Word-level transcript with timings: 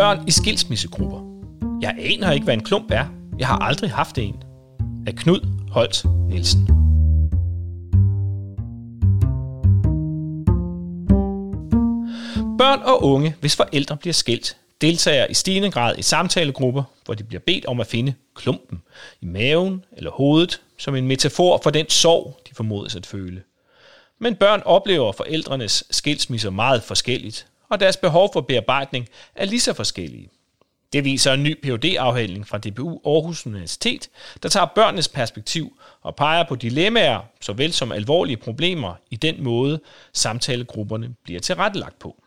Børn 0.00 0.28
i 0.28 0.30
skilsmissegrupper. 0.30 1.20
Jeg 1.82 1.94
aner 1.98 2.32
ikke, 2.32 2.44
hvad 2.44 2.54
en 2.54 2.64
klump 2.64 2.90
er. 2.90 3.06
Jeg 3.38 3.46
har 3.46 3.58
aldrig 3.58 3.90
haft 3.90 4.18
en. 4.18 4.42
Af 5.06 5.14
Knud 5.14 5.40
Holt 5.70 6.04
Nielsen. 6.28 6.66
Børn 12.58 12.82
og 12.82 13.04
unge, 13.04 13.34
hvis 13.40 13.56
forældre 13.56 13.96
bliver 13.96 14.14
skilt, 14.14 14.56
deltager 14.80 15.26
i 15.26 15.34
stigende 15.34 15.70
grad 15.70 15.98
i 15.98 16.02
samtalegrupper, 16.02 16.82
hvor 17.04 17.14
de 17.14 17.24
bliver 17.24 17.40
bedt 17.46 17.66
om 17.66 17.80
at 17.80 17.86
finde 17.86 18.14
klumpen 18.34 18.82
i 19.20 19.26
maven 19.26 19.84
eller 19.92 20.10
hovedet 20.10 20.60
som 20.78 20.94
en 20.94 21.06
metafor 21.06 21.60
for 21.62 21.70
den 21.70 21.88
sorg, 21.88 22.40
de 22.50 22.54
formodes 22.54 22.96
at 22.96 23.06
føle. 23.06 23.42
Men 24.18 24.34
børn 24.34 24.62
oplever 24.64 25.12
forældrenes 25.12 25.84
skilsmisser 25.90 26.50
meget 26.50 26.82
forskelligt, 26.82 27.46
og 27.70 27.80
deres 27.80 27.96
behov 27.96 28.30
for 28.32 28.40
bearbejdning 28.40 29.08
er 29.34 29.44
lige 29.44 29.60
så 29.60 29.72
forskellige. 29.72 30.28
Det 30.92 31.04
viser 31.04 31.32
en 31.32 31.42
ny 31.42 31.62
phd 31.62 31.84
afhandling 31.98 32.48
fra 32.48 32.58
DBU 32.58 33.00
Aarhus 33.04 33.46
Universitet, 33.46 34.10
der 34.42 34.48
tager 34.48 34.66
børnenes 34.66 35.08
perspektiv 35.08 35.78
og 36.02 36.16
peger 36.16 36.44
på 36.48 36.54
dilemmaer, 36.56 37.20
såvel 37.40 37.72
som 37.72 37.92
alvorlige 37.92 38.36
problemer 38.36 38.94
i 39.10 39.16
den 39.16 39.42
måde, 39.42 39.80
samtalegrupperne 40.12 41.14
bliver 41.24 41.40
tilrettelagt 41.40 41.98
på. 41.98 42.22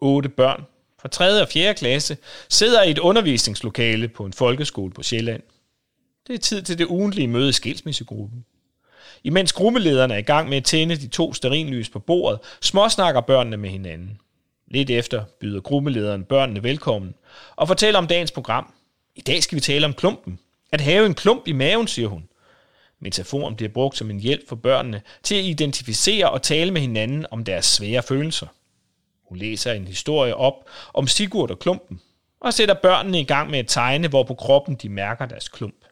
Otte 0.00 0.28
børn 0.28 0.64
fra 1.00 1.08
3. 1.08 1.42
og 1.42 1.48
4. 1.48 1.74
klasse 1.74 2.16
sidder 2.48 2.82
i 2.82 2.90
et 2.90 2.98
undervisningslokale 2.98 4.08
på 4.08 4.24
en 4.24 4.32
folkeskole 4.32 4.92
på 4.92 5.02
Sjælland. 5.02 5.42
Det 6.26 6.34
er 6.34 6.38
tid 6.38 6.62
til 6.62 6.78
det 6.78 6.86
ugentlige 6.86 7.28
møde 7.28 7.48
i 7.48 7.52
skilsmissegruppen. 7.52 8.44
Imens 9.24 9.52
gruppelederne 9.52 10.14
er 10.14 10.18
i 10.18 10.22
gang 10.22 10.48
med 10.48 10.56
at 10.56 10.64
tænde 10.64 10.96
de 10.96 11.08
to 11.08 11.34
sterinlys 11.34 11.88
på 11.88 11.98
bordet, 11.98 12.40
småsnakker 12.60 13.20
børnene 13.20 13.56
med 13.56 13.70
hinanden. 13.70 14.20
Lidt 14.70 14.90
efter 14.90 15.24
byder 15.40 15.60
gruppelederen 15.60 16.24
børnene 16.24 16.62
velkommen 16.62 17.14
og 17.56 17.68
fortæller 17.68 17.98
om 17.98 18.06
dagens 18.06 18.30
program. 18.30 18.74
I 19.14 19.20
dag 19.20 19.42
skal 19.42 19.56
vi 19.56 19.60
tale 19.60 19.86
om 19.86 19.94
klumpen. 19.94 20.38
At 20.72 20.80
have 20.80 21.06
en 21.06 21.14
klump 21.14 21.48
i 21.48 21.52
maven, 21.52 21.86
siger 21.86 22.08
hun. 22.08 22.28
Metaforen 23.00 23.56
bliver 23.56 23.72
brugt 23.72 23.96
som 23.96 24.10
en 24.10 24.20
hjælp 24.20 24.48
for 24.48 24.56
børnene 24.56 25.02
til 25.22 25.34
at 25.34 25.44
identificere 25.44 26.30
og 26.30 26.42
tale 26.42 26.70
med 26.70 26.80
hinanden 26.80 27.26
om 27.30 27.44
deres 27.44 27.66
svære 27.66 28.02
følelser. 28.02 28.46
Hun 29.24 29.38
læser 29.38 29.72
en 29.72 29.86
historie 29.86 30.36
op 30.36 30.54
om 30.94 31.06
Sigurd 31.06 31.50
og 31.50 31.58
klumpen, 31.58 32.00
og 32.40 32.54
sætter 32.54 32.74
børnene 32.74 33.20
i 33.20 33.24
gang 33.24 33.50
med 33.50 33.58
at 33.58 33.68
tegne, 33.68 34.08
hvor 34.08 34.22
på 34.22 34.34
kroppen 34.34 34.74
de 34.74 34.88
mærker 34.88 35.26
deres 35.26 35.48
klump. 35.48 35.84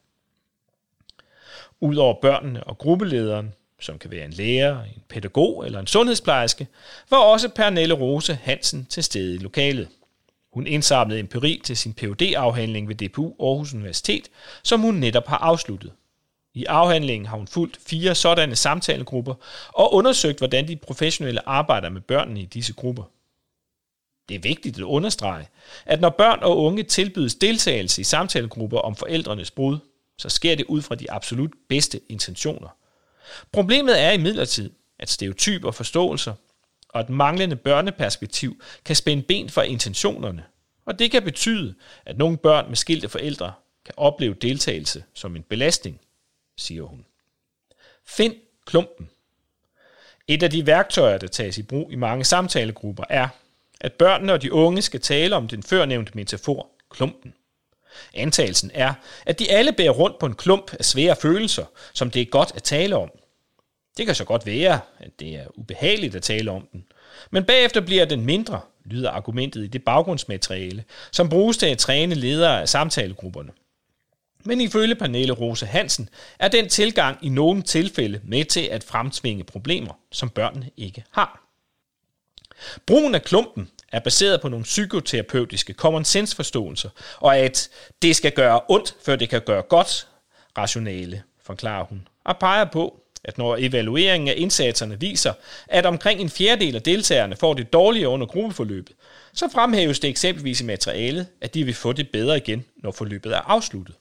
Udover 1.80 2.20
børnene 2.20 2.64
og 2.64 2.78
gruppelederen, 2.78 3.54
som 3.80 3.98
kan 3.98 4.10
være 4.10 4.24
en 4.24 4.32
lærer, 4.32 4.82
en 4.82 5.02
pædagog 5.08 5.66
eller 5.66 5.80
en 5.80 5.86
sundhedsplejerske, 5.86 6.66
var 7.10 7.18
også 7.18 7.48
Pernille 7.48 7.94
Rose 7.94 8.34
Hansen 8.34 8.86
til 8.90 9.04
stede 9.04 9.34
i 9.34 9.38
lokalet. 9.38 9.88
Hun 10.52 10.66
indsamlede 10.66 11.20
empiri 11.20 11.60
til 11.64 11.76
sin 11.76 11.94
phd 11.94 12.22
afhandling 12.36 12.88
ved 12.88 12.94
DPU 12.94 13.34
Aarhus 13.40 13.74
Universitet, 13.74 14.28
som 14.62 14.80
hun 14.80 14.94
netop 14.94 15.26
har 15.26 15.38
afsluttet. 15.38 15.92
I 16.54 16.64
afhandlingen 16.64 17.26
har 17.26 17.36
hun 17.36 17.48
fulgt 17.48 17.78
fire 17.86 18.14
sådanne 18.14 18.56
samtalegrupper 18.56 19.34
og 19.68 19.94
undersøgt, 19.94 20.38
hvordan 20.38 20.68
de 20.68 20.76
professionelle 20.76 21.48
arbejder 21.48 21.88
med 21.88 22.00
børnene 22.00 22.40
i 22.40 22.44
disse 22.44 22.72
grupper. 22.72 23.02
Det 24.28 24.34
er 24.34 24.38
vigtigt 24.38 24.78
at 24.78 24.82
understrege, 24.82 25.48
at 25.86 26.00
når 26.00 26.10
børn 26.10 26.38
og 26.42 26.58
unge 26.58 26.82
tilbydes 26.82 27.34
deltagelse 27.34 28.00
i 28.00 28.04
samtalegrupper 28.04 28.78
om 28.78 28.96
forældrenes 28.96 29.50
brud, 29.50 29.78
så 30.18 30.28
sker 30.28 30.54
det 30.54 30.66
ud 30.66 30.82
fra 30.82 30.94
de 30.94 31.10
absolut 31.10 31.50
bedste 31.68 32.00
intentioner. 32.08 32.68
Problemet 33.52 34.00
er 34.00 34.10
imidlertid, 34.10 34.70
at 34.98 35.10
stereotyper, 35.10 35.70
forståelser 35.70 36.34
og 36.88 37.00
et 37.00 37.08
manglende 37.08 37.56
børneperspektiv 37.56 38.62
kan 38.84 38.96
spænde 38.96 39.22
ben 39.22 39.50
for 39.50 39.62
intentionerne, 39.62 40.44
og 40.86 40.98
det 40.98 41.10
kan 41.10 41.22
betyde, 41.22 41.74
at 42.06 42.18
nogle 42.18 42.36
børn 42.36 42.68
med 42.68 42.76
skilte 42.76 43.08
forældre 43.08 43.52
kan 43.84 43.94
opleve 43.96 44.34
deltagelse 44.34 45.04
som 45.14 45.36
en 45.36 45.42
belastning, 45.42 46.00
siger 46.56 46.82
hun. 46.82 47.04
Find 48.06 48.34
klumpen. 48.66 49.10
Et 50.28 50.42
af 50.42 50.50
de 50.50 50.66
værktøjer, 50.66 51.18
der 51.18 51.26
tages 51.26 51.58
i 51.58 51.62
brug 51.62 51.92
i 51.92 51.96
mange 51.96 52.24
samtalegrupper, 52.24 53.04
er, 53.08 53.28
at 53.80 53.92
børnene 53.92 54.32
og 54.32 54.42
de 54.42 54.52
unge 54.52 54.82
skal 54.82 55.00
tale 55.00 55.36
om 55.36 55.48
den 55.48 55.62
førnævnte 55.62 56.12
metafor, 56.14 56.68
klumpen. 56.90 57.34
Antagelsen 58.14 58.70
er, 58.74 58.94
at 59.26 59.38
de 59.38 59.50
alle 59.50 59.72
bærer 59.72 59.90
rundt 59.90 60.18
på 60.18 60.26
en 60.26 60.34
klump 60.34 60.74
af 60.74 60.84
svære 60.84 61.16
følelser, 61.16 61.64
som 61.94 62.10
det 62.10 62.22
er 62.22 62.26
godt 62.26 62.52
at 62.54 62.62
tale 62.62 62.96
om. 62.96 63.10
Det 63.96 64.06
kan 64.06 64.14
så 64.14 64.24
godt 64.24 64.46
være, 64.46 64.80
at 64.98 65.10
det 65.20 65.28
er 65.28 65.44
ubehageligt 65.54 66.14
at 66.14 66.22
tale 66.22 66.50
om 66.50 66.68
den, 66.72 66.84
men 67.30 67.44
bagefter 67.44 67.80
bliver 67.80 68.04
den 68.04 68.24
mindre, 68.24 68.60
lyder 68.84 69.10
argumentet 69.10 69.64
i 69.64 69.66
det 69.66 69.84
baggrundsmateriale, 69.84 70.84
som 71.12 71.28
bruges 71.28 71.56
til 71.56 71.66
at 71.66 71.78
træne 71.78 72.14
ledere 72.14 72.60
af 72.60 72.68
samtalegrupperne. 72.68 73.50
Men 74.44 74.60
ifølge 74.60 74.94
Pernille 74.94 75.32
Rose 75.32 75.66
Hansen 75.66 76.08
er 76.38 76.48
den 76.48 76.68
tilgang 76.68 77.18
i 77.22 77.28
nogle 77.28 77.62
tilfælde 77.62 78.20
med 78.24 78.44
til 78.44 78.60
at 78.60 78.84
fremtvinge 78.84 79.44
problemer, 79.44 79.92
som 80.12 80.30
børnene 80.30 80.70
ikke 80.76 81.04
har. 81.10 81.47
Brugen 82.86 83.14
af 83.14 83.22
klumpen 83.22 83.70
er 83.92 84.00
baseret 84.00 84.40
på 84.40 84.48
nogle 84.48 84.64
psykoterapeutiske 84.64 85.72
common 85.72 86.04
sense 86.04 86.36
forståelser, 86.36 86.90
og 87.16 87.38
at 87.38 87.68
det 88.02 88.16
skal 88.16 88.32
gøre 88.32 88.60
ondt, 88.68 88.96
før 89.04 89.16
det 89.16 89.28
kan 89.28 89.40
gøre 89.40 89.62
godt, 89.62 90.08
rationale, 90.58 91.22
forklarer 91.42 91.84
hun, 91.84 92.08
og 92.24 92.38
peger 92.38 92.64
på, 92.64 93.00
at 93.24 93.38
når 93.38 93.56
evalueringen 93.60 94.28
af 94.28 94.34
indsatserne 94.36 95.00
viser, 95.00 95.32
at 95.66 95.86
omkring 95.86 96.20
en 96.20 96.30
fjerdedel 96.30 96.76
af 96.76 96.82
deltagerne 96.82 97.36
får 97.36 97.54
det 97.54 97.72
dårligere 97.72 98.10
under 98.10 98.26
gruppeforløbet, 98.26 98.96
så 99.32 99.48
fremhæves 99.52 100.00
det 100.00 100.10
eksempelvis 100.10 100.60
i 100.60 100.64
materialet, 100.64 101.26
at 101.40 101.54
de 101.54 101.64
vil 101.64 101.74
få 101.74 101.92
det 101.92 102.10
bedre 102.10 102.36
igen, 102.36 102.64
når 102.76 102.92
forløbet 102.92 103.32
er 103.32 103.40
afsluttet. 103.40 103.94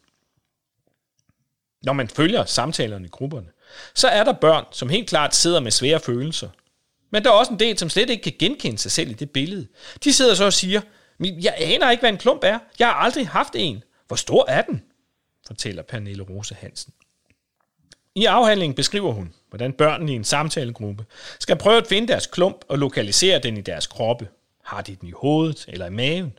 Når 1.84 1.94
man 1.94 2.07
følger 2.07 2.45
samtalerne 2.45 3.06
i 3.06 3.09
grupperne, 3.09 3.47
så 3.95 4.07
er 4.07 4.24
der 4.24 4.34
børn, 4.34 4.66
som 4.72 4.89
helt 4.89 5.09
klart 5.09 5.35
sidder 5.35 5.59
med 5.59 5.72
svære 5.72 6.00
følelser, 6.00 6.50
men 7.12 7.23
der 7.23 7.29
er 7.29 7.34
også 7.34 7.51
en 7.51 7.59
del, 7.59 7.78
som 7.78 7.90
slet 7.90 8.09
ikke 8.09 8.23
kan 8.23 8.34
genkende 8.40 8.78
sig 8.78 8.91
selv 8.91 9.09
i 9.09 9.13
det 9.13 9.31
billede. 9.31 9.68
De 10.03 10.13
sidder 10.13 10.35
så 10.35 10.45
og 10.45 10.53
siger, 10.53 10.81
jeg 11.19 11.53
aner 11.57 11.91
ikke, 11.91 12.01
hvad 12.01 12.09
en 12.09 12.18
klump 12.18 12.44
er. 12.44 12.59
Jeg 12.79 12.88
har 12.88 12.94
aldrig 12.94 13.28
haft 13.28 13.56
en. 13.56 13.84
Hvor 14.07 14.16
stor 14.16 14.45
er 14.47 14.62
den? 14.62 14.81
fortæller 15.47 15.84
Pernille 15.84 16.23
Rose 16.23 16.56
Hansen. 16.56 16.94
I 18.16 18.25
afhandlingen 18.25 18.75
beskriver 18.75 19.12
hun, 19.12 19.34
hvordan 19.50 19.73
børnene 19.73 20.12
i 20.12 20.16
en 20.16 20.23
samtalegruppe 20.23 21.06
skal 21.40 21.56
prøve 21.56 21.78
at 21.78 21.88
finde 21.88 22.07
deres 22.07 22.28
klump 22.28 22.66
og 22.68 22.78
lokalisere 22.78 23.39
den 23.39 23.57
i 23.57 23.62
deres 23.62 23.88
kroppe. 23.88 24.28
Har 24.63 24.81
de 24.81 24.95
den 24.95 25.07
i 25.07 25.12
hovedet 25.12 25.66
eller 25.68 25.85
i 25.85 25.89
maven? 25.89 26.34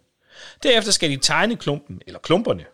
Derefter 0.62 0.92
skal 0.92 1.10
de 1.10 1.16
tegne 1.16 1.56
klumpen 1.56 2.02
eller 2.06 2.20
klumperne. 2.20 2.64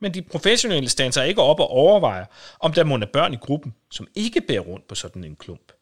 Men 0.00 0.14
de 0.14 0.22
professionelle 0.22 0.88
standser 0.88 1.22
ikke 1.22 1.42
op 1.42 1.60
og 1.60 1.68
overvejer, 1.68 2.24
om 2.60 2.72
der 2.72 2.84
må 2.84 2.98
børn 3.12 3.34
i 3.34 3.36
gruppen, 3.36 3.74
som 3.90 4.06
ikke 4.14 4.40
bærer 4.40 4.60
rundt 4.60 4.88
på 4.88 4.94
sådan 4.94 5.24
en 5.24 5.36
klump. 5.36 5.72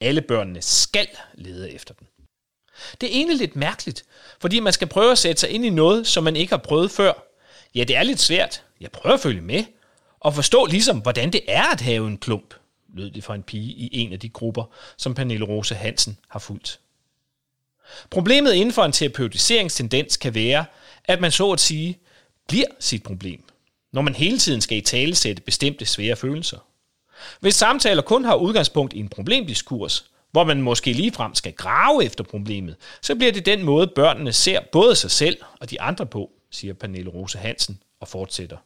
Alle 0.00 0.22
børnene 0.22 0.62
skal 0.62 1.08
lede 1.34 1.72
efter 1.72 1.94
den. 1.94 2.06
Det 3.00 3.06
er 3.06 3.10
egentlig 3.10 3.36
lidt 3.36 3.56
mærkeligt, 3.56 4.04
fordi 4.40 4.60
man 4.60 4.72
skal 4.72 4.88
prøve 4.88 5.12
at 5.12 5.18
sætte 5.18 5.40
sig 5.40 5.50
ind 5.50 5.64
i 5.64 5.70
noget, 5.70 6.06
som 6.06 6.24
man 6.24 6.36
ikke 6.36 6.52
har 6.52 6.62
prøvet 6.64 6.90
før. 6.90 7.12
Ja, 7.74 7.84
det 7.84 7.96
er 7.96 8.02
lidt 8.02 8.20
svært. 8.20 8.62
Jeg 8.80 8.90
prøver 8.90 9.14
at 9.14 9.20
følge 9.20 9.40
med 9.40 9.64
og 10.20 10.34
forstå 10.34 10.66
ligesom, 10.66 10.98
hvordan 10.98 11.32
det 11.32 11.40
er 11.48 11.72
at 11.72 11.80
have 11.80 12.06
en 12.06 12.18
klump, 12.18 12.54
lød 12.94 13.10
det 13.10 13.24
fra 13.24 13.34
en 13.34 13.42
pige 13.42 13.72
i 13.72 13.88
en 13.92 14.12
af 14.12 14.20
de 14.20 14.28
grupper, 14.28 14.64
som 14.96 15.14
Pernille 15.14 15.46
Rose 15.46 15.74
Hansen 15.74 16.18
har 16.28 16.38
fulgt. 16.38 16.80
Problemet 18.10 18.52
inden 18.52 18.72
for 18.72 18.84
en 18.84 18.92
terapeutiseringstendens 18.92 20.16
kan 20.16 20.34
være, 20.34 20.64
at 21.04 21.20
man 21.20 21.32
så 21.32 21.52
at 21.52 21.60
sige 21.60 21.98
bliver 22.48 22.66
sit 22.80 23.02
problem, 23.02 23.44
når 23.92 24.02
man 24.02 24.14
hele 24.14 24.38
tiden 24.38 24.60
skal 24.60 24.78
i 24.78 24.80
tale 24.80 25.14
sætte 25.14 25.42
bestemte 25.42 25.86
svære 25.86 26.16
følelser. 26.16 26.58
Hvis 27.40 27.54
samtaler 27.54 28.02
kun 28.02 28.24
har 28.24 28.34
udgangspunkt 28.34 28.92
i 28.92 28.98
en 28.98 29.08
problemdiskurs, 29.08 30.10
hvor 30.30 30.44
man 30.44 30.62
måske 30.62 30.92
ligefrem 30.92 31.34
skal 31.34 31.52
grave 31.52 32.04
efter 32.04 32.24
problemet, 32.24 32.76
så 33.02 33.14
bliver 33.14 33.32
det 33.32 33.46
den 33.46 33.62
måde, 33.62 33.86
børnene 33.86 34.32
ser 34.32 34.60
både 34.72 34.96
sig 34.96 35.10
selv 35.10 35.36
og 35.60 35.70
de 35.70 35.80
andre 35.80 36.06
på, 36.06 36.30
siger 36.50 36.74
Pernille 36.74 37.10
Rose 37.10 37.38
Hansen 37.38 37.82
og 38.00 38.08
fortsætter. 38.08 38.56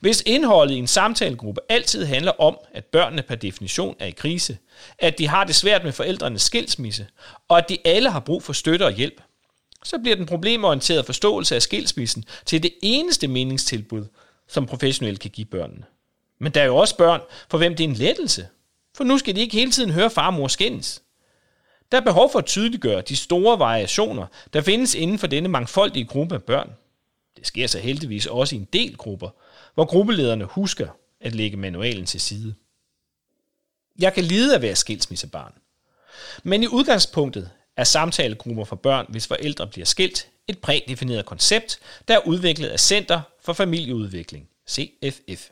Hvis 0.00 0.22
indholdet 0.26 0.74
i 0.74 0.78
en 0.78 0.86
samtalegruppe 0.86 1.60
altid 1.68 2.04
handler 2.04 2.32
om, 2.40 2.58
at 2.74 2.84
børnene 2.84 3.22
per 3.22 3.34
definition 3.34 3.96
er 3.98 4.06
i 4.06 4.10
krise, 4.10 4.58
at 4.98 5.18
de 5.18 5.28
har 5.28 5.44
det 5.44 5.54
svært 5.54 5.84
med 5.84 5.92
forældrenes 5.92 6.42
skilsmisse, 6.42 7.06
og 7.48 7.58
at 7.58 7.68
de 7.68 7.78
alle 7.84 8.10
har 8.10 8.20
brug 8.20 8.42
for 8.42 8.52
støtte 8.52 8.86
og 8.86 8.92
hjælp, 8.92 9.22
så 9.84 9.98
bliver 9.98 10.16
den 10.16 10.26
problemorienterede 10.26 11.04
forståelse 11.04 11.54
af 11.54 11.62
skilsmissen 11.62 12.24
til 12.46 12.62
det 12.62 12.74
eneste 12.82 13.28
meningstilbud, 13.28 14.04
som 14.48 14.66
professionelle 14.66 15.18
kan 15.18 15.30
give 15.30 15.46
børnene. 15.46 15.84
Men 16.40 16.52
der 16.52 16.60
er 16.60 16.66
jo 16.66 16.76
også 16.76 16.96
børn, 16.96 17.20
for 17.48 17.58
hvem 17.58 17.76
det 17.76 17.84
er 17.84 17.88
en 17.88 17.94
lettelse. 17.94 18.48
For 18.96 19.04
nu 19.04 19.18
skal 19.18 19.36
de 19.36 19.40
ikke 19.40 19.56
hele 19.56 19.70
tiden 19.70 19.90
høre 19.90 20.10
far 20.10 20.26
og 20.26 20.34
mor 20.34 20.48
skændes. 20.48 21.02
Der 21.92 22.00
er 22.00 22.04
behov 22.04 22.32
for 22.32 22.38
at 22.38 22.46
tydeliggøre 22.46 23.00
de 23.00 23.16
store 23.16 23.58
variationer, 23.58 24.26
der 24.52 24.60
findes 24.60 24.94
inden 24.94 25.18
for 25.18 25.26
denne 25.26 25.48
mangfoldige 25.48 26.04
gruppe 26.04 26.34
af 26.34 26.42
børn. 26.42 26.70
Det 27.36 27.46
sker 27.46 27.66
så 27.66 27.78
heldigvis 27.78 28.26
også 28.26 28.54
i 28.54 28.58
en 28.58 28.68
del 28.72 28.96
grupper, 28.96 29.28
hvor 29.74 29.84
gruppelederne 29.84 30.44
husker 30.44 30.88
at 31.20 31.34
lægge 31.34 31.56
manualen 31.56 32.06
til 32.06 32.20
side. 32.20 32.54
Jeg 33.98 34.14
kan 34.14 34.24
lide 34.24 34.54
at 34.54 34.62
være 34.62 34.76
skilsmissebarn. 34.76 35.52
Men 36.42 36.62
i 36.62 36.66
udgangspunktet 36.66 37.50
er 37.76 37.84
samtalegrupper 37.84 38.64
for 38.64 38.76
børn, 38.76 39.06
hvis 39.08 39.26
forældre 39.26 39.66
bliver 39.66 39.86
skilt, 39.86 40.28
et 40.48 40.58
prædefineret 40.58 41.26
koncept, 41.26 41.78
der 42.08 42.14
er 42.14 42.26
udviklet 42.26 42.68
af 42.68 42.80
Center 42.80 43.20
for 43.40 43.52
Familieudvikling, 43.52 44.48
CFF. 44.70 45.50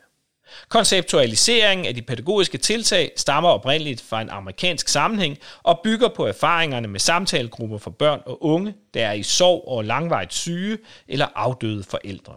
Konceptualiseringen 0.69 1.85
af 1.85 1.95
de 1.95 2.01
pædagogiske 2.01 2.57
tiltag 2.57 3.11
stammer 3.17 3.49
oprindeligt 3.49 4.01
fra 4.01 4.21
en 4.21 4.29
amerikansk 4.29 4.87
sammenhæng 4.87 5.37
og 5.63 5.79
bygger 5.83 6.07
på 6.07 6.25
erfaringerne 6.25 6.87
med 6.87 6.99
samtalegrupper 6.99 7.77
for 7.77 7.91
børn 7.91 8.21
og 8.25 8.43
unge, 8.43 8.73
der 8.93 9.07
er 9.07 9.13
i 9.13 9.23
sorg 9.23 9.67
og 9.67 9.85
langvejt 9.85 10.33
syge 10.33 10.77
eller 11.07 11.27
afdøde 11.35 11.83
forældre. 11.83 12.35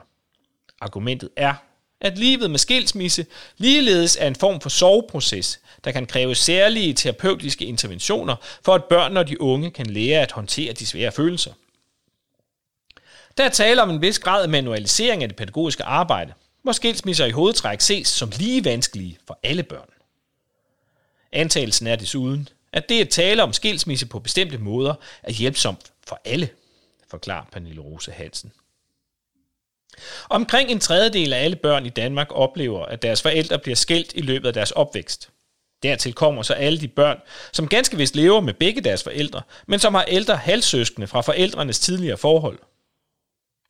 Argumentet 0.80 1.28
er, 1.36 1.54
at 2.00 2.18
livet 2.18 2.50
med 2.50 2.58
skilsmisse 2.58 3.26
ligeledes 3.56 4.16
er 4.20 4.26
en 4.26 4.36
form 4.36 4.60
for 4.60 4.68
soveproces, 4.68 5.60
der 5.84 5.92
kan 5.92 6.06
kræve 6.06 6.34
særlige 6.34 6.94
terapeutiske 6.94 7.64
interventioner, 7.64 8.36
for 8.64 8.74
at 8.74 8.84
børn 8.84 9.16
og 9.16 9.28
de 9.28 9.40
unge 9.40 9.70
kan 9.70 9.86
lære 9.86 10.20
at 10.20 10.32
håndtere 10.32 10.72
de 10.72 10.86
svære 10.86 11.12
følelser. 11.12 11.52
Der 13.36 13.44
er 13.44 13.48
tale 13.48 13.82
om 13.82 13.90
en 13.90 14.02
vis 14.02 14.18
grad 14.18 14.42
af 14.42 14.48
manualisering 14.48 15.22
af 15.22 15.28
det 15.28 15.36
pædagogiske 15.36 15.84
arbejde, 15.84 16.32
hvor 16.66 16.72
skilsmisser 16.72 17.24
i 17.24 17.30
hovedtræk 17.30 17.80
ses 17.80 18.08
som 18.08 18.32
lige 18.38 18.64
vanskelige 18.64 19.18
for 19.26 19.38
alle 19.42 19.62
børn. 19.62 19.88
Antagelsen 21.32 21.86
er 21.86 21.96
desuden, 21.96 22.48
at 22.72 22.88
det 22.88 23.00
at 23.00 23.08
tale 23.08 23.42
om 23.42 23.52
skilsmisse 23.52 24.06
på 24.06 24.18
bestemte 24.18 24.58
måder 24.58 24.94
er 25.22 25.32
hjælpsomt 25.32 25.92
for 26.08 26.20
alle, 26.24 26.48
forklarer 27.10 27.44
Pernille 27.52 27.80
Rose 27.80 28.12
Hansen. 28.12 28.52
Omkring 30.28 30.70
en 30.70 30.80
tredjedel 30.80 31.32
af 31.32 31.44
alle 31.44 31.56
børn 31.56 31.86
i 31.86 31.90
Danmark 31.90 32.28
oplever, 32.30 32.86
at 32.86 33.02
deres 33.02 33.22
forældre 33.22 33.58
bliver 33.58 33.76
skilt 33.76 34.12
i 34.14 34.20
løbet 34.20 34.48
af 34.48 34.54
deres 34.54 34.70
opvækst. 34.70 35.30
Dertil 35.82 36.12
kommer 36.12 36.42
så 36.42 36.54
alle 36.54 36.80
de 36.80 36.88
børn, 36.88 37.18
som 37.52 37.68
ganske 37.68 37.96
vist 37.96 38.16
lever 38.16 38.40
med 38.40 38.54
begge 38.54 38.80
deres 38.80 39.02
forældre, 39.02 39.42
men 39.66 39.80
som 39.80 39.94
har 39.94 40.04
ældre 40.04 40.36
halvsøskende 40.36 41.06
fra 41.06 41.20
forældrenes 41.20 41.78
tidligere 41.78 42.16
forhold. 42.16 42.58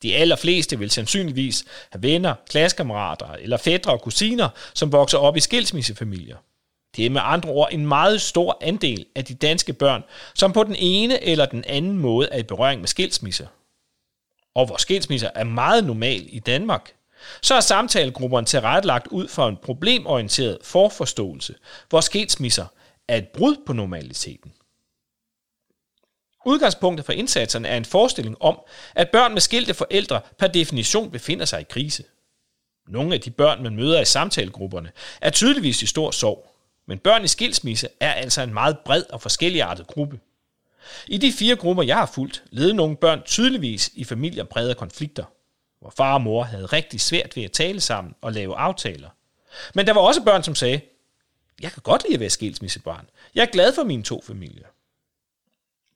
De 0.03 0.17
allerfleste 0.17 0.79
vil 0.79 0.91
sandsynligvis 0.91 1.65
have 1.91 2.03
venner, 2.03 2.35
klassekammerater 2.51 3.33
eller 3.33 3.57
fædre 3.57 3.93
og 3.93 4.01
kusiner, 4.01 4.49
som 4.75 4.93
vokser 4.93 5.19
op 5.19 5.37
i 5.37 5.41
skilsmissefamilier. 5.41 6.37
Det 6.97 7.07
er 7.07 7.11
med 7.11 7.21
andre 7.25 7.51
ord 7.51 7.69
en 7.73 7.87
meget 7.87 8.21
stor 8.21 8.59
andel 8.61 9.07
af 9.15 9.25
de 9.25 9.35
danske 9.35 9.73
børn, 9.73 10.03
som 10.35 10.53
på 10.53 10.65
den 10.65 10.77
ene 10.79 11.25
eller 11.25 11.47
den 11.47 11.65
anden 11.67 11.99
måde 11.99 12.29
er 12.33 12.39
i 12.39 12.43
berøring 12.43 12.81
med 12.81 12.89
skilsmisser 12.89 13.47
og 14.57 14.67
hvor 14.67 14.77
skilsmisser 14.77 15.31
er 15.35 15.45
meget 15.45 15.85
normal 15.85 16.27
i 16.29 16.39
Danmark, 16.39 16.93
så 17.43 17.55
er 17.55 17.61
samtalegrupperne 17.61 18.47
tilrettelagt 18.47 19.07
ud 19.07 19.29
fra 19.29 19.49
en 19.49 19.57
problemorienteret 19.57 20.59
forforståelse, 20.63 21.55
hvor 21.89 22.01
skilsmisser 22.01 22.67
er 23.09 23.17
et 23.17 23.29
brud 23.29 23.57
på 23.67 23.73
normaliteten. 23.73 24.53
Udgangspunktet 26.47 27.07
for 27.07 27.13
indsatserne 27.13 27.69
er 27.69 27.77
en 27.77 27.85
forestilling 27.85 28.43
om, 28.43 28.61
at 28.95 29.11
børn 29.11 29.33
med 29.33 29.41
skilte 29.41 29.75
forældre 29.75 30.21
per 30.39 30.47
definition 30.47 31.11
befinder 31.11 31.45
sig 31.45 31.61
i 31.61 31.65
krise. 31.71 32.05
Nogle 32.89 33.15
af 33.15 33.21
de 33.21 33.31
børn, 33.31 33.63
man 33.63 33.77
møder 33.77 34.01
i 34.01 34.05
samtalegrupperne, 34.05 34.93
er 35.21 35.31
tydeligvis 35.31 35.83
i 35.83 35.87
stor 35.87 36.11
sorg, 36.11 36.55
men 36.87 36.99
børn 36.99 37.25
i 37.25 37.29
skilsmisse 37.29 37.89
er 38.01 38.13
altså 38.13 38.43
en 38.43 38.55
meget 38.55 38.79
bred 38.85 39.03
og 39.11 39.23
forskelligartet 39.23 39.87
gruppe. 39.87 40.21
I 41.07 41.19
de 41.19 41.33
fire 41.33 41.57
grupper, 41.57 41.83
jeg 41.83 41.97
har 41.97 42.07
fulgt, 42.15 42.45
levede 42.51 42.75
nogle 42.75 42.97
børn 42.97 43.23
tydeligvis 43.25 43.91
i 43.95 44.05
familier 44.05 44.45
præget 44.45 44.69
af 44.71 44.77
konflikter, 44.77 45.25
hvor 45.81 45.93
far 45.97 46.15
og 46.15 46.21
mor 46.21 46.43
havde 46.43 46.67
rigtig 46.67 47.01
svært 47.01 47.37
ved 47.37 47.45
at 47.45 47.53
tale 47.53 47.81
sammen 47.81 48.15
og 48.21 48.33
lave 48.33 48.57
aftaler. 48.57 49.09
Men 49.75 49.87
der 49.87 49.93
var 49.93 50.01
også 50.01 50.23
børn, 50.23 50.43
som 50.43 50.55
sagde, 50.55 50.81
jeg 51.61 51.73
kan 51.73 51.83
godt 51.83 52.03
lide 52.03 52.15
at 52.15 52.21
være 52.21 52.31
skilsmissebarn. 52.31 53.11
Jeg 53.35 53.43
er 53.43 53.51
glad 53.53 53.75
for 53.75 53.85
mine 53.85 54.03
to 54.03 54.23
familier. 54.27 54.67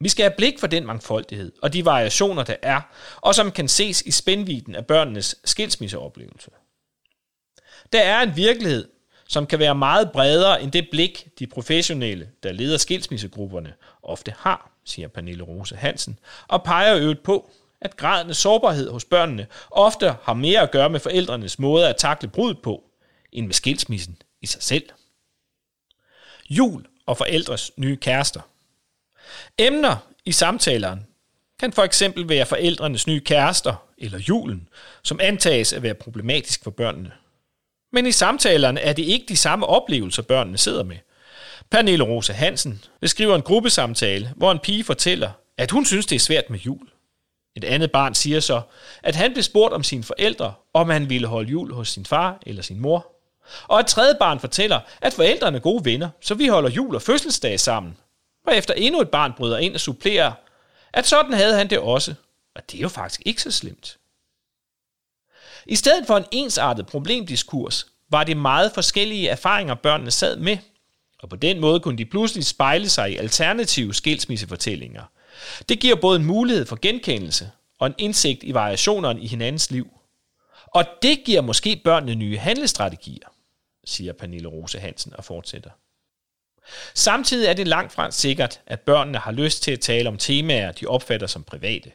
Vi 0.00 0.08
skal 0.08 0.22
have 0.22 0.36
blik 0.36 0.58
for 0.58 0.66
den 0.66 0.86
mangfoldighed 0.86 1.52
og 1.62 1.72
de 1.72 1.84
variationer, 1.84 2.44
der 2.44 2.56
er, 2.62 2.80
og 3.16 3.34
som 3.34 3.52
kan 3.52 3.68
ses 3.68 4.02
i 4.02 4.10
spændviden 4.10 4.74
af 4.74 4.86
børnenes 4.86 5.36
skilsmisseoplevelse. 5.44 6.50
Der 7.92 8.00
er 8.00 8.20
en 8.20 8.36
virkelighed, 8.36 8.88
som 9.28 9.46
kan 9.46 9.58
være 9.58 9.74
meget 9.74 10.12
bredere 10.12 10.62
end 10.62 10.72
det 10.72 10.88
blik, 10.90 11.28
de 11.38 11.46
professionelle, 11.46 12.30
der 12.42 12.52
leder 12.52 12.78
skilsmissegrupperne, 12.78 13.74
ofte 14.02 14.34
har 14.38 14.70
siger 14.84 15.08
Pernille 15.08 15.42
Rose 15.42 15.76
Hansen, 15.76 16.18
og 16.48 16.64
peger 16.64 16.96
øvrigt 16.96 17.22
på, 17.22 17.50
at 17.80 17.96
graden 17.96 18.30
af 18.30 18.36
sårbarhed 18.36 18.90
hos 18.90 19.04
børnene 19.04 19.46
ofte 19.70 20.14
har 20.22 20.34
mere 20.34 20.60
at 20.60 20.70
gøre 20.70 20.90
med 20.90 21.00
forældrenes 21.00 21.58
måde 21.58 21.88
at 21.88 21.96
takle 21.96 22.28
brud 22.28 22.54
på, 22.54 22.84
end 23.32 23.46
med 23.46 23.54
skilsmissen 23.54 24.22
i 24.40 24.46
sig 24.46 24.62
selv. 24.62 24.88
Jul 26.50 26.86
og 27.06 27.16
forældres 27.16 27.72
nye 27.76 27.96
kærester. 27.96 28.49
Emner 29.58 29.96
i 30.24 30.32
samtaleren 30.32 31.06
kan 31.60 31.72
for 31.72 31.82
eksempel 31.82 32.28
være 32.28 32.46
forældrenes 32.46 33.06
nye 33.06 33.20
kærester 33.20 33.86
eller 33.98 34.18
julen, 34.18 34.68
som 35.02 35.20
antages 35.22 35.72
at 35.72 35.82
være 35.82 35.94
problematisk 35.94 36.64
for 36.64 36.70
børnene. 36.70 37.12
Men 37.92 38.06
i 38.06 38.12
samtalerne 38.12 38.80
er 38.80 38.92
det 38.92 39.02
ikke 39.02 39.26
de 39.28 39.36
samme 39.36 39.66
oplevelser, 39.66 40.22
børnene 40.22 40.58
sidder 40.58 40.82
med. 40.84 40.96
Pernille 41.70 42.04
Rose 42.04 42.32
Hansen 42.32 42.84
beskriver 43.00 43.36
en 43.36 43.42
gruppesamtale, 43.42 44.32
hvor 44.36 44.52
en 44.52 44.58
pige 44.58 44.84
fortæller, 44.84 45.30
at 45.58 45.70
hun 45.70 45.86
synes, 45.86 46.06
det 46.06 46.16
er 46.16 46.20
svært 46.20 46.50
med 46.50 46.58
jul. 46.58 46.88
Et 47.56 47.64
andet 47.64 47.92
barn 47.92 48.14
siger 48.14 48.40
så, 48.40 48.60
at 49.02 49.14
han 49.14 49.32
blev 49.32 49.42
spurgt 49.42 49.74
om 49.74 49.82
sine 49.82 50.04
forældre, 50.04 50.54
om 50.74 50.90
han 50.90 51.10
ville 51.10 51.26
holde 51.26 51.50
jul 51.50 51.72
hos 51.72 51.88
sin 51.88 52.06
far 52.06 52.38
eller 52.46 52.62
sin 52.62 52.80
mor. 52.80 53.12
Og 53.68 53.80
et 53.80 53.86
tredje 53.86 54.14
barn 54.20 54.40
fortæller, 54.40 54.80
at 55.02 55.12
forældrene 55.12 55.56
er 55.56 55.60
gode 55.60 55.84
venner, 55.84 56.08
så 56.20 56.34
vi 56.34 56.46
holder 56.46 56.70
jul 56.70 56.94
og 56.94 57.02
fødselsdag 57.02 57.60
sammen. 57.60 57.96
Og 58.46 58.56
efter 58.56 58.74
endnu 58.74 59.00
et 59.00 59.10
barn 59.10 59.32
bryder 59.36 59.58
ind 59.58 59.74
og 59.74 59.80
supplerer, 59.80 60.32
at 60.92 61.06
sådan 61.06 61.32
havde 61.32 61.56
han 61.56 61.70
det 61.70 61.78
også. 61.78 62.14
Og 62.54 62.70
det 62.70 62.78
er 62.78 62.82
jo 62.82 62.88
faktisk 62.88 63.22
ikke 63.24 63.42
så 63.42 63.50
slemt. 63.50 63.98
I 65.66 65.76
stedet 65.76 66.06
for 66.06 66.16
en 66.16 66.24
ensartet 66.32 66.86
problemdiskurs, 66.86 67.86
var 68.08 68.24
det 68.24 68.36
meget 68.36 68.72
forskellige 68.72 69.28
erfaringer, 69.28 69.74
børnene 69.74 70.10
sad 70.10 70.36
med– 70.36 70.58
og 71.22 71.28
på 71.28 71.36
den 71.36 71.60
måde 71.60 71.80
kunne 71.80 71.98
de 71.98 72.04
pludselig 72.04 72.44
spejle 72.44 72.88
sig 72.88 73.12
i 73.12 73.16
alternative 73.16 73.94
skilsmissefortællinger. 73.94 75.02
Det 75.68 75.80
giver 75.80 75.96
både 75.96 76.18
en 76.20 76.24
mulighed 76.24 76.66
for 76.66 76.78
genkendelse 76.82 77.50
og 77.78 77.86
en 77.86 77.94
indsigt 77.98 78.42
i 78.42 78.54
variationerne 78.54 79.20
i 79.20 79.26
hinandens 79.26 79.70
liv. 79.70 79.88
Og 80.66 80.84
det 81.02 81.20
giver 81.24 81.40
måske 81.40 81.80
børnene 81.84 82.14
nye 82.14 82.38
handlestrategier, 82.38 83.28
siger 83.84 84.12
Pernille 84.12 84.48
Rose 84.48 84.78
Hansen 84.78 85.14
og 85.16 85.24
fortsætter. 85.24 85.70
Samtidig 86.94 87.48
er 87.48 87.52
det 87.52 87.68
langt 87.68 87.92
fra 87.92 88.10
sikkert, 88.10 88.60
at 88.66 88.80
børnene 88.80 89.18
har 89.18 89.32
lyst 89.32 89.62
til 89.62 89.72
at 89.72 89.80
tale 89.80 90.08
om 90.08 90.18
temaer, 90.18 90.72
de 90.72 90.86
opfatter 90.86 91.26
som 91.26 91.44
private. 91.44 91.92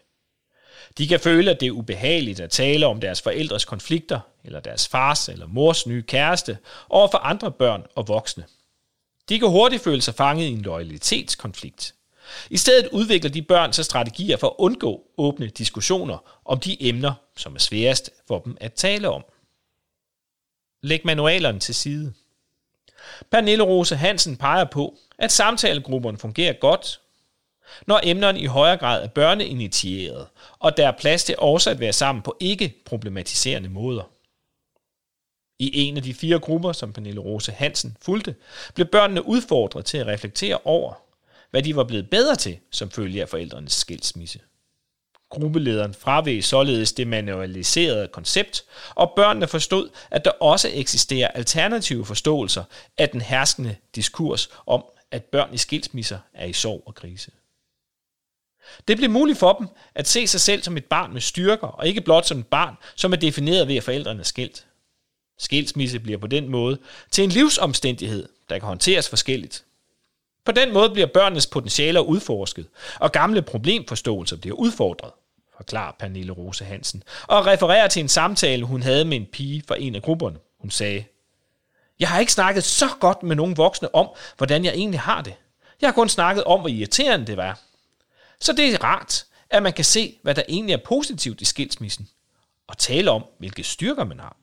De 0.97 1.07
kan 1.07 1.19
føle, 1.19 1.51
at 1.51 1.59
det 1.59 1.67
er 1.67 1.71
ubehageligt 1.71 2.39
at 2.39 2.49
tale 2.49 2.87
om 2.87 3.01
deres 3.01 3.21
forældres 3.21 3.65
konflikter, 3.65 4.19
eller 4.43 4.59
deres 4.59 4.87
fars 4.87 5.29
eller 5.29 5.47
mors 5.47 5.87
nye 5.87 6.03
kæreste, 6.03 6.57
over 6.89 7.07
for 7.11 7.17
andre 7.17 7.51
børn 7.51 7.83
og 7.95 8.07
voksne. 8.07 8.45
De 9.29 9.39
kan 9.39 9.49
hurtigt 9.49 9.83
føle 9.83 10.01
sig 10.01 10.15
fanget 10.15 10.45
i 10.45 10.51
en 10.51 10.61
loyalitetskonflikt. 10.61 11.95
I 12.49 12.57
stedet 12.57 12.89
udvikler 12.91 13.31
de 13.31 13.41
børn 13.41 13.73
så 13.73 13.83
strategier 13.83 14.37
for 14.37 14.47
at 14.47 14.55
undgå 14.57 15.03
åbne 15.17 15.47
diskussioner 15.47 16.41
om 16.45 16.59
de 16.59 16.87
emner, 16.89 17.13
som 17.37 17.55
er 17.55 17.59
sværest 17.59 18.09
for 18.27 18.39
dem 18.39 18.57
at 18.61 18.73
tale 18.73 19.09
om. 19.09 19.23
Læg 20.83 21.01
manualerne 21.05 21.59
til 21.59 21.75
side. 21.75 22.13
Pernille 23.31 23.63
Rose 23.63 23.95
Hansen 23.95 24.37
peger 24.37 24.65
på, 24.65 24.97
at 25.17 25.31
samtalegrupperne 25.31 26.17
fungerer 26.17 26.53
godt, 26.53 27.01
når 27.87 27.99
emnerne 28.03 28.39
i 28.39 28.45
højere 28.45 28.77
grad 28.77 29.03
er 29.03 29.07
børneinitieret, 29.07 30.27
og 30.59 30.77
der 30.77 30.87
er 30.87 30.97
plads 30.99 31.23
til 31.23 31.35
også 31.37 31.69
at 31.69 31.79
være 31.79 31.93
sammen 31.93 32.21
på 32.21 32.37
ikke-problematiserende 32.39 33.69
måder. 33.69 34.03
I 35.59 35.79
en 35.87 35.97
af 35.97 36.03
de 36.03 36.13
fire 36.13 36.39
grupper, 36.39 36.71
som 36.71 36.93
Pernille 36.93 37.19
Rose 37.19 37.51
Hansen 37.51 37.97
fulgte, 38.01 38.35
blev 38.73 38.87
børnene 38.87 39.25
udfordret 39.25 39.85
til 39.85 39.97
at 39.97 40.07
reflektere 40.07 40.59
over, 40.63 40.93
hvad 41.51 41.63
de 41.63 41.75
var 41.75 41.83
blevet 41.83 42.09
bedre 42.09 42.35
til 42.35 42.57
som 42.71 42.91
følge 42.91 43.21
af 43.21 43.29
forældrenes 43.29 43.73
skilsmisse. 43.73 44.39
Gruppelederen 45.29 45.93
fraveg 45.93 46.43
således 46.43 46.93
det 46.93 47.07
manualiserede 47.07 48.07
koncept, 48.07 48.63
og 48.95 49.13
børnene 49.15 49.47
forstod, 49.47 49.89
at 50.11 50.25
der 50.25 50.31
også 50.31 50.69
eksisterer 50.73 51.27
alternative 51.27 52.05
forståelser 52.05 52.63
af 52.97 53.09
den 53.09 53.21
herskende 53.21 53.75
diskurs 53.95 54.49
om, 54.65 54.85
at 55.11 55.23
børn 55.23 55.53
i 55.53 55.57
skilsmisser 55.57 56.19
er 56.33 56.45
i 56.45 56.53
sorg 56.53 56.83
og 56.85 56.95
krise. 56.95 57.31
Det 58.87 58.97
blev 58.97 59.09
muligt 59.09 59.39
for 59.39 59.53
dem 59.53 59.67
at 59.95 60.07
se 60.07 60.27
sig 60.27 60.41
selv 60.41 60.63
som 60.63 60.77
et 60.77 60.85
barn 60.85 61.13
med 61.13 61.21
styrker, 61.21 61.67
og 61.67 61.87
ikke 61.87 62.01
blot 62.01 62.25
som 62.25 62.39
et 62.39 62.47
barn, 62.47 62.75
som 62.95 63.11
er 63.11 63.17
defineret 63.17 63.67
ved, 63.67 63.75
at 63.75 63.83
forældrene 63.83 64.19
er 64.19 64.23
skilt. 64.23 64.65
Skilsmisse 65.39 65.99
bliver 65.99 66.17
på 66.17 66.27
den 66.27 66.49
måde 66.49 66.77
til 67.11 67.23
en 67.23 67.29
livsomstændighed, 67.29 68.29
der 68.49 68.59
kan 68.59 68.67
håndteres 68.67 69.09
forskelligt. 69.09 69.65
På 70.45 70.51
den 70.51 70.73
måde 70.73 70.89
bliver 70.89 71.07
børnenes 71.07 71.47
potentialer 71.47 71.99
udforsket, 71.99 72.67
og 72.99 73.11
gamle 73.11 73.41
problemforståelser 73.41 74.37
bliver 74.37 74.55
udfordret, 74.55 75.11
forklarer 75.57 75.91
Pernille 75.99 76.31
Rose 76.31 76.65
Hansen, 76.65 77.03
og 77.27 77.45
refererer 77.45 77.87
til 77.87 77.99
en 77.99 78.09
samtale, 78.09 78.65
hun 78.65 78.83
havde 78.83 79.05
med 79.05 79.17
en 79.17 79.25
pige 79.25 79.63
fra 79.67 79.75
en 79.79 79.95
af 79.95 80.01
grupperne. 80.01 80.37
Hun 80.59 80.71
sagde, 80.71 81.03
Jeg 81.99 82.09
har 82.09 82.19
ikke 82.19 82.31
snakket 82.31 82.63
så 82.63 82.89
godt 82.99 83.23
med 83.23 83.35
nogen 83.35 83.57
voksne 83.57 83.95
om, 83.95 84.09
hvordan 84.37 84.65
jeg 84.65 84.73
egentlig 84.73 84.99
har 84.99 85.21
det. 85.21 85.33
Jeg 85.81 85.87
har 85.87 85.93
kun 85.93 86.09
snakket 86.09 86.43
om, 86.43 86.59
hvor 86.59 86.69
irriterende 86.69 87.27
det 87.27 87.37
var. 87.37 87.59
Så 88.39 88.53
det 88.53 88.73
er 88.73 88.83
rart, 88.83 89.25
at 89.49 89.63
man 89.63 89.73
kan 89.73 89.85
se, 89.85 90.19
hvad 90.21 90.35
der 90.35 90.41
egentlig 90.49 90.73
er 90.73 90.83
positivt 90.85 91.41
i 91.41 91.45
skilsmissen, 91.45 92.09
og 92.67 92.77
tale 92.77 93.11
om, 93.11 93.25
hvilke 93.39 93.63
styrker 93.63 94.03
man 94.03 94.19
har. 94.19 94.37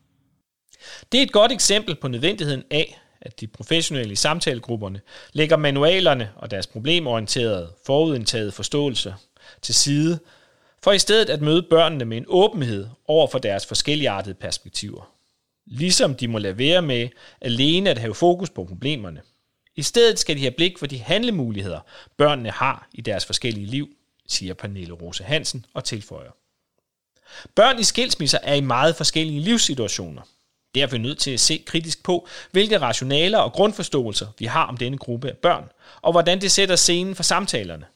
Det 1.12 1.18
er 1.18 1.22
et 1.22 1.32
godt 1.32 1.52
eksempel 1.52 1.94
på 1.94 2.08
nødvendigheden 2.08 2.64
af, 2.70 3.01
at 3.22 3.40
de 3.40 3.46
professionelle 3.46 4.12
i 4.12 4.16
samtalegrupperne 4.16 5.00
lægger 5.32 5.56
manualerne 5.56 6.30
og 6.36 6.50
deres 6.50 6.66
problemorienterede, 6.66 7.72
forudindtagede 7.86 8.52
forståelse 8.52 9.14
til 9.62 9.74
side, 9.74 10.18
for 10.82 10.92
i 10.92 10.98
stedet 10.98 11.30
at 11.30 11.42
møde 11.42 11.62
børnene 11.62 12.04
med 12.04 12.16
en 12.16 12.24
åbenhed 12.28 12.88
over 13.06 13.26
for 13.26 13.38
deres 13.38 13.66
forskelligartede 13.66 14.34
perspektiver. 14.34 15.12
Ligesom 15.66 16.14
de 16.14 16.28
må 16.28 16.38
lade 16.38 16.58
være 16.58 16.82
med 16.82 17.08
alene 17.40 17.90
at 17.90 17.98
have 17.98 18.14
fokus 18.14 18.50
på 18.50 18.64
problemerne. 18.64 19.20
I 19.76 19.82
stedet 19.82 20.18
skal 20.18 20.36
de 20.36 20.40
have 20.40 20.50
blik 20.50 20.78
for 20.78 20.86
de 20.86 20.98
handlemuligheder, 20.98 21.80
børnene 22.16 22.50
har 22.50 22.88
i 22.92 23.00
deres 23.00 23.26
forskellige 23.26 23.66
liv, 23.66 23.88
siger 24.28 24.54
Pernille 24.54 24.94
Rose 24.94 25.24
Hansen 25.24 25.66
og 25.74 25.84
tilføjer. 25.84 26.30
Børn 27.54 27.78
i 27.78 27.82
skilsmisser 27.82 28.38
er 28.42 28.54
i 28.54 28.60
meget 28.60 28.96
forskellige 28.96 29.40
livssituationer. 29.40 30.22
Derfor 30.74 30.94
er 30.94 30.98
vi 30.98 31.02
nødt 31.02 31.18
til 31.18 31.30
at 31.30 31.40
se 31.40 31.62
kritisk 31.66 32.02
på, 32.02 32.28
hvilke 32.50 32.78
rationaler 32.78 33.38
og 33.38 33.52
grundforståelser 33.52 34.26
vi 34.38 34.44
har 34.44 34.66
om 34.66 34.76
denne 34.76 34.98
gruppe 34.98 35.28
af 35.28 35.36
børn, 35.36 35.64
og 36.02 36.12
hvordan 36.12 36.40
det 36.40 36.52
sætter 36.52 36.76
scenen 36.76 37.14
for 37.14 37.22
samtalerne. 37.22 37.86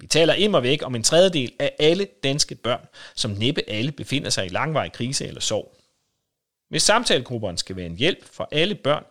Vi 0.00 0.06
taler 0.06 0.34
immer 0.34 0.60
væk 0.60 0.82
om 0.82 0.94
en 0.94 1.02
tredjedel 1.02 1.52
af 1.58 1.74
alle 1.78 2.06
danske 2.22 2.54
børn, 2.54 2.86
som 3.14 3.30
næppe 3.30 3.70
alle 3.70 3.92
befinder 3.92 4.30
sig 4.30 4.46
i 4.46 4.48
langvarig 4.48 4.92
krise 4.92 5.26
eller 5.26 5.40
sorg. 5.40 5.76
Hvis 6.68 6.82
samtalegrupperne 6.82 7.58
skal 7.58 7.76
være 7.76 7.86
en 7.86 7.96
hjælp 7.96 8.24
for 8.24 8.48
alle 8.52 8.74
børn, 8.74 9.04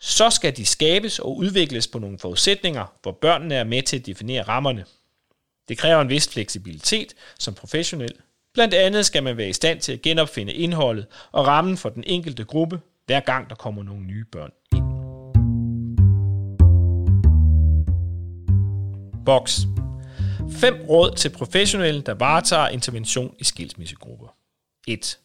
så 0.00 0.30
skal 0.30 0.56
de 0.56 0.66
skabes 0.66 1.18
og 1.18 1.36
udvikles 1.36 1.86
på 1.86 1.98
nogle 1.98 2.18
forudsætninger, 2.18 2.86
hvor 3.02 3.12
børnene 3.12 3.54
er 3.54 3.64
med 3.64 3.82
til 3.82 3.98
at 3.98 4.06
definere 4.06 4.42
rammerne. 4.42 4.84
Det 5.68 5.78
kræver 5.78 6.00
en 6.00 6.08
vis 6.08 6.28
fleksibilitet 6.28 7.14
som 7.38 7.54
professionel. 7.54 8.14
Blandt 8.54 8.74
andet 8.74 9.06
skal 9.06 9.22
man 9.22 9.36
være 9.36 9.48
i 9.48 9.52
stand 9.52 9.80
til 9.80 9.92
at 9.92 10.02
genopfinde 10.02 10.52
indholdet 10.52 11.06
og 11.32 11.46
rammen 11.46 11.76
for 11.76 11.88
den 11.88 12.04
enkelte 12.06 12.44
gruppe, 12.44 12.80
hver 13.06 13.20
gang 13.20 13.50
der 13.50 13.54
kommer 13.54 13.82
nogle 13.82 14.02
nye 14.02 14.24
børn 14.24 14.50
ind. 14.72 14.92
Box. 19.26 19.60
Fem 20.60 20.74
råd 20.88 21.14
til 21.16 21.30
professionelle, 21.30 22.02
der 22.02 22.14
varetager 22.14 22.68
intervention 22.68 23.34
i 23.38 23.44
skilsmissegrupper. 23.44 24.28
1. 24.88 25.18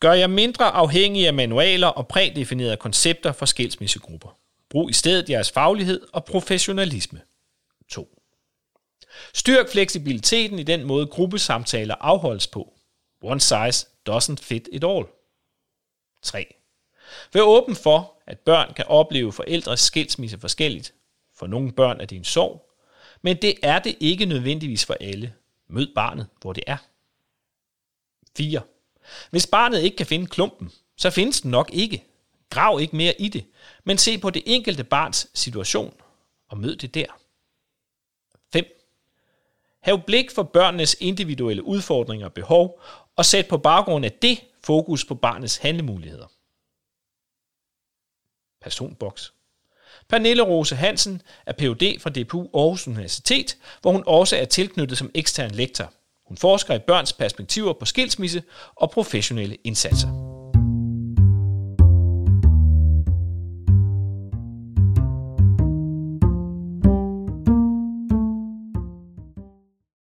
Gør 0.00 0.12
jer 0.12 0.26
mindre 0.26 0.64
afhængige 0.64 1.26
af 1.26 1.34
manualer 1.34 1.86
og 1.86 2.08
prædefinerede 2.08 2.76
koncepter 2.76 3.32
for 3.32 3.46
skilsmissegrupper. 3.46 4.36
Brug 4.70 4.90
i 4.90 4.92
stedet 4.92 5.30
jeres 5.30 5.50
faglighed 5.50 6.00
og 6.12 6.24
professionalisme. 6.24 7.20
2. 7.90 8.19
Styrk 9.34 9.68
fleksibiliteten 9.68 10.58
i 10.58 10.62
den 10.62 10.84
måde 10.84 11.06
gruppesamtaler 11.06 11.94
afholdes 12.00 12.46
på. 12.46 12.74
One 13.22 13.40
size 13.40 13.86
doesn't 14.10 14.36
fit 14.42 14.68
it 14.72 14.84
all. 14.84 15.04
3. 16.22 16.54
Vær 17.32 17.42
åben 17.42 17.76
for, 17.76 18.22
at 18.26 18.38
børn 18.38 18.74
kan 18.74 18.84
opleve 18.88 19.32
forældres 19.32 19.80
skilsmisse 19.80 20.38
forskelligt. 20.38 20.94
For 21.34 21.46
nogle 21.46 21.72
børn 21.72 22.00
er 22.00 22.04
det 22.04 22.16
en 22.16 22.24
sorg, 22.24 22.70
men 23.22 23.36
det 23.42 23.54
er 23.62 23.78
det 23.78 23.96
ikke 24.00 24.26
nødvendigvis 24.26 24.84
for 24.84 24.96
alle. 25.00 25.34
Mød 25.68 25.94
barnet, 25.94 26.26
hvor 26.40 26.52
det 26.52 26.64
er. 26.66 26.76
4. 28.36 28.60
Hvis 29.30 29.46
barnet 29.46 29.82
ikke 29.82 29.96
kan 29.96 30.06
finde 30.06 30.26
klumpen, 30.26 30.72
så 30.96 31.10
findes 31.10 31.40
den 31.40 31.50
nok 31.50 31.70
ikke. 31.72 32.04
Grav 32.50 32.80
ikke 32.80 32.96
mere 32.96 33.20
i 33.20 33.28
det, 33.28 33.44
men 33.84 33.98
se 33.98 34.18
på 34.18 34.30
det 34.30 34.42
enkelte 34.46 34.84
barns 34.84 35.30
situation 35.34 35.94
og 36.48 36.58
mød 36.58 36.76
det 36.76 36.94
der. 36.94 37.20
5. 38.52 38.79
Hav 39.82 40.00
blik 40.06 40.30
for 40.30 40.42
børnenes 40.42 40.96
individuelle 41.00 41.64
udfordringer 41.64 42.26
og 42.26 42.32
behov, 42.32 42.80
og 43.16 43.24
sæt 43.24 43.48
på 43.48 43.58
baggrund 43.58 44.04
af 44.04 44.12
det 44.12 44.40
fokus 44.64 45.04
på 45.04 45.14
barnets 45.14 45.56
handlemuligheder. 45.56 46.26
Personboks. 48.62 49.32
Pernille 50.08 50.42
Rose 50.42 50.76
Hansen 50.76 51.22
er 51.46 51.52
Ph.D. 51.52 52.00
fra 52.00 52.10
DPU 52.10 52.48
Aarhus 52.54 52.88
Universitet, 52.88 53.58
hvor 53.80 53.92
hun 53.92 54.02
også 54.06 54.36
er 54.36 54.44
tilknyttet 54.44 54.98
som 54.98 55.10
ekstern 55.14 55.50
lektor. 55.50 55.92
Hun 56.26 56.36
forsker 56.36 56.74
i 56.74 56.78
børns 56.78 57.12
perspektiver 57.12 57.72
på 57.72 57.84
skilsmisse 57.84 58.42
og 58.74 58.90
professionelle 58.90 59.56
indsatser. 59.64 60.29